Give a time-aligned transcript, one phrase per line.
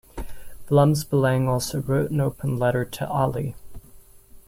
[0.67, 3.53] Vlaams Belang also wrote an open letter to Ali.